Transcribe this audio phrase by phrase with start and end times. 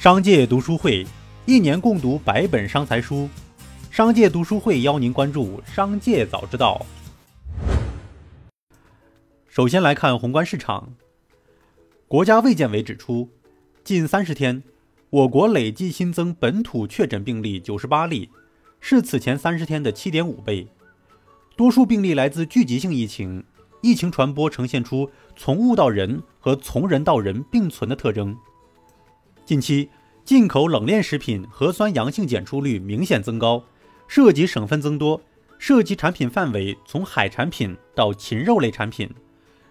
[0.00, 1.06] 商界读书会
[1.44, 3.28] 一年共读百本商财书，
[3.90, 6.86] 商界读书会邀您关注商界早知道。
[9.46, 10.94] 首先来看宏观市场，
[12.08, 13.28] 国家卫健委指出，
[13.84, 14.62] 近三十天，
[15.10, 18.30] 我国累计新增本土确诊病例九十八例，
[18.80, 20.66] 是此前三十天的七点五倍。
[21.58, 23.44] 多数病例来自聚集性疫情，
[23.82, 28.34] 疫情传播呈现出从物到人和从人到人并存的特征。
[29.50, 29.90] 近期，
[30.24, 33.64] 进口冷链食品核酸阳性检出率明显增高，
[34.06, 35.20] 涉及省份增多，
[35.58, 39.10] 涉及产品范围从海产品到禽肉类产品，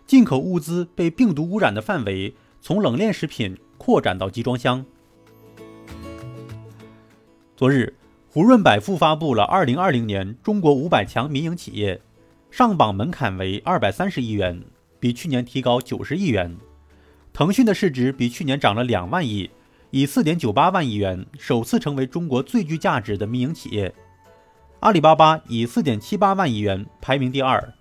[0.05, 4.85] 进口物资被病毒污染的范围从冷链食品扩展到集装箱。
[7.55, 7.95] 昨日。
[8.27, 12.01] 胡润百富发布了二零二零年中国五百强民营企业，
[12.51, 14.61] 上榜门槛为二百三十亿元，
[14.99, 16.57] 比去年提高九十亿元。
[17.31, 19.49] 腾讯的市值比去年涨了两万亿，
[19.91, 23.93] 以四点九八万亿元首次成为中国最具价值的民营企业。
[24.81, 27.73] 阿里巴巴以四点七八万亿元排名第二，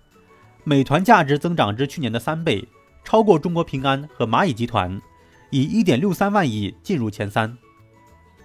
[0.63, 2.67] 美团价值增长至去年的三倍，
[3.03, 5.01] 超过中国平安和蚂蚁集团，
[5.49, 7.57] 以一点六三万亿进入前三。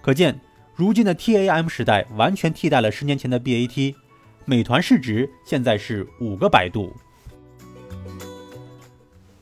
[0.01, 0.39] 可见。
[0.77, 3.95] 如今的 TAM 时代完全替代了十年前的 BAT，
[4.43, 6.93] 美团市值现在是五个百度。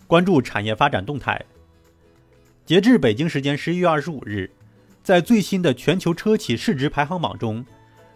[0.05, 1.43] 关注产业发展动态。
[2.65, 4.49] 截至北京时间十一月二十五日，
[5.03, 7.65] 在最新的全球车企市值排行榜中，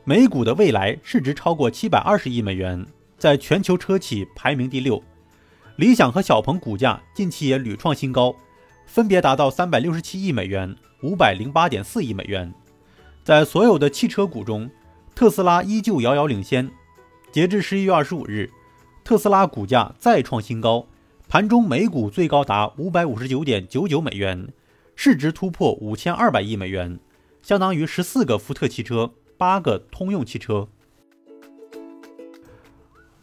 [0.06, 2.86] 美股的蔚来市值超过七百二十亿美元，
[3.18, 5.04] 在全球车企排名第六。
[5.76, 8.34] 理想和小鹏股价近期也屡创新高，
[8.86, 12.54] 分别达到三百六十七亿美元、五百零八点四亿美元。
[13.26, 14.70] 在所有的汽车股中，
[15.14, 16.72] 特斯拉依旧遥遥领先。
[17.34, 18.50] 截至十一月二十五日，
[19.04, 20.88] 特斯拉股价再创新高，
[21.30, 24.48] 盘中每股最高达五百五十九点九九美元，
[24.96, 27.00] 市值突破五千二百亿美元，
[27.42, 30.70] 相当于十四个福特汽车、八个通用汽车。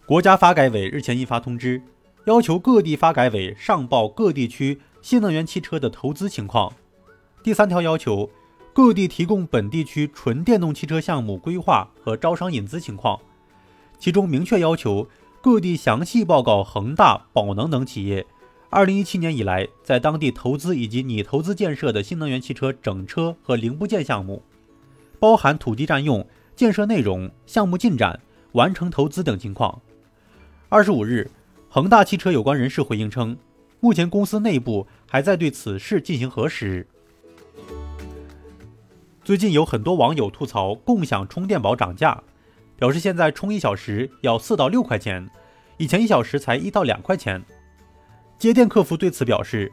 [0.05, 1.81] 国家发改委日前印发通知，
[2.27, 6.75] 要求各地发改委上报各地区新能源汽车的投资情况。
[7.43, 8.31] 第三条要求。
[8.75, 13.21] 各地提供本地区纯电动汽车项目规划和招商引资情况，
[14.01, 15.07] 其中明确要求
[15.44, 18.25] 各地详细报告恒大、宝能等企业
[18.71, 24.43] 2017年以来在当地投资以及拟投资建设的新能源汽车整车和零部件项目，
[25.21, 28.19] 包含土地占用、建设内容、项目进展、
[28.53, 29.83] 完成投资等情况。
[30.71, 31.31] 二十五日，
[31.69, 33.37] 恒大汽车有关人士回应称，
[33.81, 36.87] 目前公司内部还在对此事进行核实。
[39.22, 42.22] 最近有很多网友吐槽共享充电宝涨价，
[42.84, 45.27] 表示现在充一小时要四到六块钱，
[45.78, 47.43] 以前一小时才一到两块钱。
[48.39, 49.72] 接电客服对此表示，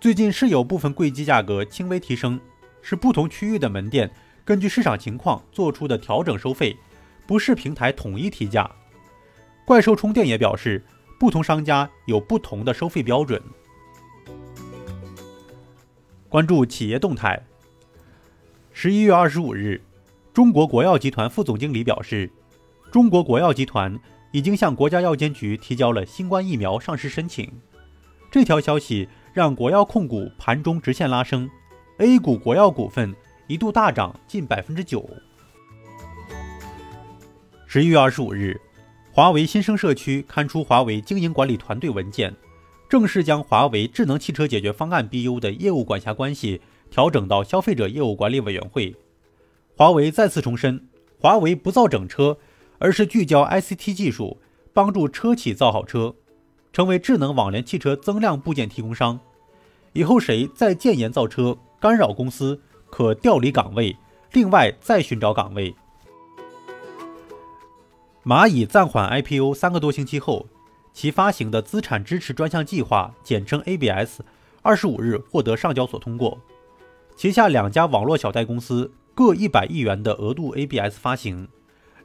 [0.00, 2.40] 最近是有部分柜机价格轻微提升，
[2.80, 4.10] 是不同区域的门店
[4.46, 6.74] 根据市场情况做出的调整收费，
[7.26, 8.70] 不是平台统一提价。
[9.66, 10.82] 怪兽充电也表示，
[11.20, 13.42] 不同商家有不同的收费标准。
[16.30, 17.44] 关注企业动态。
[18.72, 19.82] 十一月二十五日，
[20.32, 22.30] 中国国药集团副总经理表示，
[22.90, 23.98] 中国国药集团
[24.32, 27.50] 已经向国家药监局提交了新冠疫苗上市申请。
[28.30, 31.48] 这条消息让国药控股盘中直线拉升
[31.98, 33.14] ，A 股国药股份
[33.46, 35.08] 一度大涨近百分之九。
[37.66, 38.60] 十一月二十五日，
[39.12, 42.34] 华为新生社区刊出华为经营管理团队文件，
[42.88, 46.60] 正式将华为智能汽车解决方案 BU 的业务管辖关系。
[46.90, 48.96] 调整到消费者业务管理委员会。
[49.76, 50.88] 华为再次重申，
[51.20, 52.38] 华为不造整车，
[52.78, 54.40] 而是聚焦 ICT 技术，
[54.72, 56.14] 帮助车企造好车，
[56.72, 59.18] 成为智能网联汽车增量部件提供商。
[59.92, 63.96] 以后谁再建言造车，干扰公司，可调离岗位，
[64.32, 65.74] 另外再寻找岗位。
[68.24, 70.46] 蚂蚁暂缓 IPO 三个多星期后，
[70.92, 74.20] 其发行的资产支持专项计划（简称 ABS）
[74.62, 76.38] 二十五日获得上交所通过。
[77.16, 81.48] 旗下两家网络小贷公司各一百亿元的额度 ABS 发行，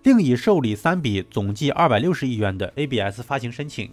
[0.04, 3.90] 另已受理三笔总计二百六十亿元的 ABS 发行申请。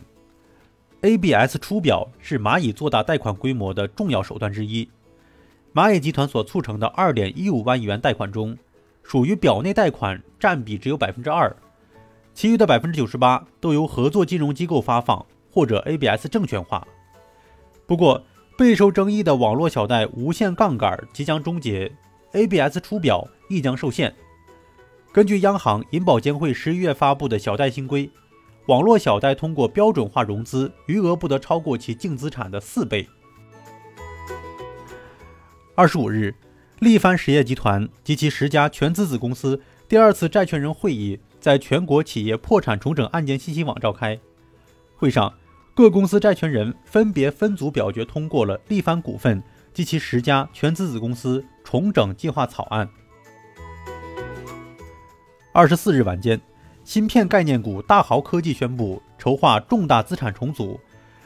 [1.03, 4.89] ABS 出表是蚂蚁做大贷款规模的重要手段之一。
[5.73, 8.59] 蚂蚁集团所促成的二点一五万亿元贷款中，
[9.05, 11.55] 属于表内贷款占比只有百分之二，
[12.35, 16.85] 其余的百分之九十八都由合作金融机构发放或者 ABS 证券化。
[17.87, 18.21] 不过，
[18.59, 21.93] 备受争议的网络小贷无限杠杆即将终结
[22.33, 24.12] ，ABS 出表亦将受限。
[25.12, 28.09] 根据央行银保监会十一月发布的小贷新规，
[28.67, 33.09] 网络小贷通过标准化融资，余额不得超过其净资产的四倍。
[35.75, 36.33] 二十五日，
[36.79, 44.17] 力帆实业集团及其十家全资子公司第二次债权人会议在全国企业破产重整案件信息网召开。
[44.95, 45.35] 会上，
[45.75, 49.43] 各公司债权人分别分组表决通过了力帆股份
[49.75, 52.89] 及其十家全资子公司重整计划草案。
[55.52, 56.41] 二十四日晚间，
[56.85, 60.79] 芯片概念股大豪科技宣布筹划重大资产重组，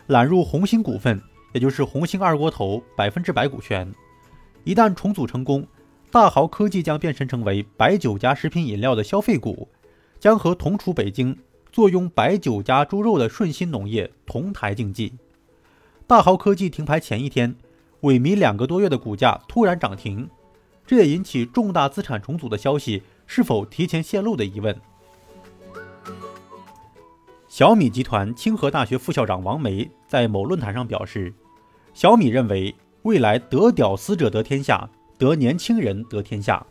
[0.06, 1.21] 揽入红星股份，
[1.53, 3.93] 也就是红星二锅头百分之百股权。
[4.65, 5.67] 一旦重组成功，
[6.11, 9.69] 大豪科技将变身成为白酒加食品饮料的消费股，
[10.19, 11.38] 将和同处北京、
[11.71, 15.12] 坐拥白酒加猪肉的顺鑫农业同台竞技。
[16.06, 17.55] 大豪科技停牌前一天，
[18.00, 20.31] 萎靡两个多月的股价突然涨停，
[20.87, 23.03] 这也引起重大资产重组的消息。
[23.26, 24.75] 是否提前泄露的疑问。
[27.49, 31.32] 小米集团清河大学副校长王梅在某论坛上表示，
[31.93, 36.67] 小米认为未来得屌丝者得天下，得年轻人得天下。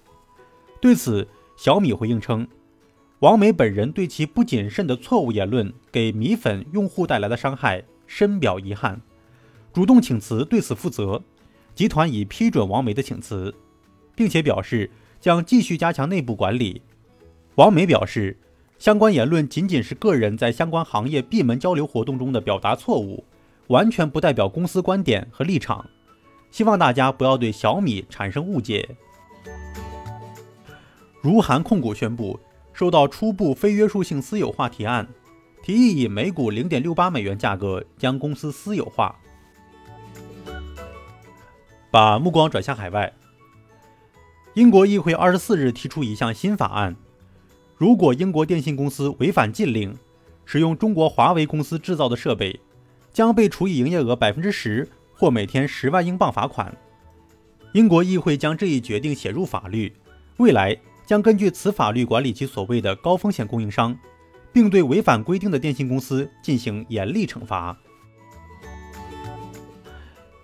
[0.81, 2.45] 对此，小米回应称，
[3.19, 8.99] 王梅本人对其不谨慎的错误言论给米粉用户带来的伤害深表遗憾，
[9.71, 11.21] 主动请辞对此负责。
[11.73, 13.55] 集团已批准王梅的请辞，
[14.15, 14.91] 并且表示。
[15.23, 16.81] 将继续加强内部管理。
[17.55, 18.37] 王梅表示，
[18.77, 23.23] 相关言论仅仅是个人在相关行业闭门交流活动中的表达错误，
[23.67, 25.89] 完全不代表公司观点和立场。
[26.51, 28.97] 希望大家不要对小米产生误解。
[31.21, 32.37] 如涵控股宣布，
[32.73, 35.07] 收到初步非约束性私有化提案，
[35.63, 39.15] 提议以每股零点六八美元价格将公司私有化。
[41.89, 43.13] 把目光转向海外。
[44.53, 46.95] 英国议会二十四日提出一项新法案，
[47.75, 49.97] 如果英国电信公司违反禁令，
[50.45, 52.59] 使用中国华为公司制造的设备，
[53.11, 56.71] 将被处以营业额百分之十或每天十万英镑罚款。
[57.71, 59.91] 英国议会将这一决定写入法律，
[60.37, 63.97] 未来将根据此法律管理其所谓的高风险供应商，
[64.51, 67.75] 并对违反规定的电信公司进行严厉惩罚。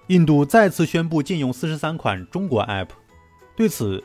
[0.08, 2.88] 印度再次宣布禁用四十三款中国 App。
[3.60, 4.02] 对此，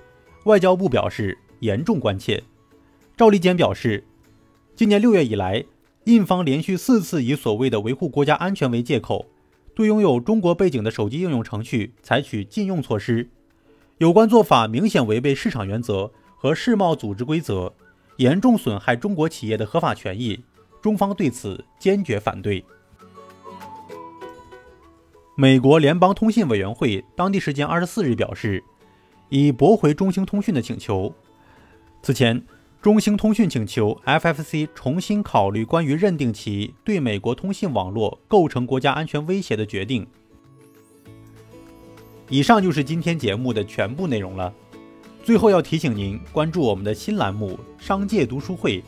[0.47, 2.43] 外交部表示严重关切。
[3.17, 4.03] 赵立坚表示，
[4.75, 5.65] 今年六月以来，
[6.07, 9.27] 印方连续四次以所谓的维护国家安全为借口，
[9.73, 13.31] 对拥有中国背景的手机应用程序采取禁用措施。
[13.99, 17.73] 有关做法明显违背市场原则和世贸组织规则，
[18.17, 20.43] 严重损害中国企业的合法权益。
[20.83, 22.65] 中方对此坚决反对。
[25.37, 28.65] 美国联邦通信委员会当地时间二十四日表示。
[29.35, 31.13] 已驳回中兴通讯的请求。
[32.03, 32.41] 此前，
[32.81, 40.07] 中兴通讯请求 FFC 重新考虑关于认定其对美国通信网络构成国家安全威胁的决定。
[42.29, 44.55] 以上就是今天节目的全部内容了。
[45.25, 48.81] 最后要提醒您关注我们的新栏目《商界读书会》，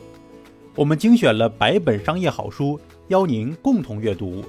[0.75, 2.79] 我们精选了百本商业好书，
[3.09, 4.45] 邀您共同阅读。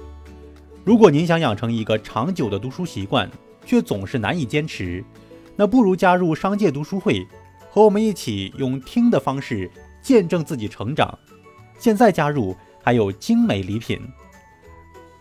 [0.85, 3.29] 如果您想养成一个长久的读书习惯，
[3.65, 5.03] 却总是难以坚持。
[5.59, 7.27] 那不如加入商界读书会，
[7.69, 9.69] 和我们一起用听的方式
[10.01, 11.19] 见证自己成长。
[11.77, 13.99] 现在加入还有精美礼品，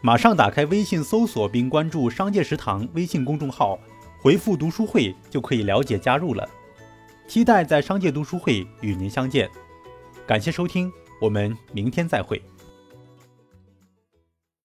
[0.00, 3.76] 马上打开微信搜索并关注“商界食堂”微信公众号，
[4.20, 6.49] 回复“读书会”就可以了解加入了。
[7.26, 9.50] 期待在商界读书会与您相见，
[10.25, 10.88] 感谢收听，
[11.21, 12.40] 我们明天再会。